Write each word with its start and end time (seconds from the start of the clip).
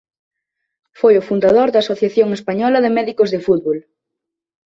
Foi 0.99 1.13
o 1.17 1.25
fundador 1.29 1.67
da 1.71 1.79
Asociación 1.83 2.29
Española 2.37 2.77
de 2.81 2.93
Médicos 2.97 3.29
de 3.33 3.39
Fútbol. 3.45 3.77